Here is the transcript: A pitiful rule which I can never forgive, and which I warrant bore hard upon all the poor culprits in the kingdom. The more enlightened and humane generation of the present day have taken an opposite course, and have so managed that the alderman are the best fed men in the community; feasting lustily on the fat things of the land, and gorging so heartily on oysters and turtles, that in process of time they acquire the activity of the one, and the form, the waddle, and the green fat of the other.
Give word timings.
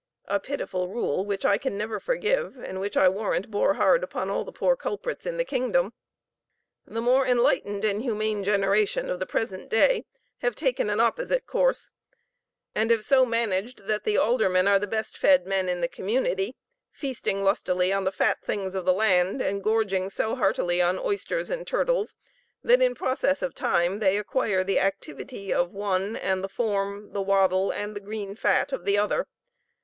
A 0.25 0.39
pitiful 0.39 0.87
rule 0.89 1.23
which 1.27 1.45
I 1.45 1.59
can 1.59 1.77
never 1.77 1.99
forgive, 1.99 2.57
and 2.57 2.79
which 2.79 2.97
I 2.97 3.07
warrant 3.07 3.51
bore 3.51 3.75
hard 3.75 4.03
upon 4.03 4.31
all 4.31 4.43
the 4.43 4.51
poor 4.51 4.75
culprits 4.75 5.27
in 5.27 5.37
the 5.37 5.45
kingdom. 5.45 5.93
The 6.87 7.01
more 7.03 7.27
enlightened 7.27 7.85
and 7.85 8.01
humane 8.01 8.43
generation 8.43 9.11
of 9.11 9.19
the 9.19 9.27
present 9.27 9.69
day 9.69 10.05
have 10.39 10.55
taken 10.55 10.89
an 10.89 10.99
opposite 10.99 11.45
course, 11.45 11.91
and 12.73 12.89
have 12.89 13.05
so 13.05 13.27
managed 13.27 13.85
that 13.85 14.03
the 14.03 14.17
alderman 14.17 14.67
are 14.67 14.79
the 14.79 14.87
best 14.87 15.15
fed 15.19 15.45
men 15.45 15.69
in 15.69 15.81
the 15.81 15.87
community; 15.87 16.55
feasting 16.91 17.43
lustily 17.43 17.93
on 17.93 18.03
the 18.03 18.11
fat 18.11 18.41
things 18.43 18.73
of 18.73 18.85
the 18.85 18.93
land, 18.93 19.39
and 19.39 19.63
gorging 19.63 20.09
so 20.09 20.33
heartily 20.33 20.81
on 20.81 20.97
oysters 20.97 21.51
and 21.51 21.67
turtles, 21.67 22.17
that 22.63 22.81
in 22.81 22.95
process 22.95 23.43
of 23.43 23.53
time 23.53 23.99
they 23.99 24.17
acquire 24.17 24.63
the 24.63 24.79
activity 24.79 25.53
of 25.53 25.71
the 25.71 25.77
one, 25.77 26.15
and 26.15 26.43
the 26.43 26.49
form, 26.49 27.13
the 27.13 27.21
waddle, 27.21 27.69
and 27.69 27.95
the 27.95 27.99
green 28.01 28.33
fat 28.33 28.73
of 28.73 28.85
the 28.85 28.97
other. 28.97 29.27